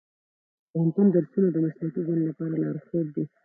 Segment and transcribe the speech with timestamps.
[0.03, 0.03] د
[0.71, 3.23] پوهنتون درسونه د مسلکي ژوند لپاره لارښود دي.